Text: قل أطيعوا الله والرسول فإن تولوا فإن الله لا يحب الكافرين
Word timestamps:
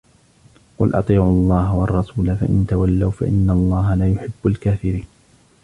قل 0.77 0.95
أطيعوا 0.95 1.29
الله 1.31 1.75
والرسول 1.75 2.35
فإن 2.35 2.65
تولوا 2.69 3.11
فإن 3.11 3.49
الله 3.49 3.95
لا 3.95 4.09
يحب 4.11 4.31
الكافرين 4.45 5.05